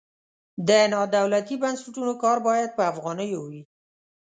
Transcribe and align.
د 0.67 0.69
نادولتي 0.93 1.55
بنسټونو 1.63 2.13
کار 2.23 2.37
باید 2.47 2.69
په 2.77 2.83
افغانیو 2.91 3.39
وي. 3.49 3.63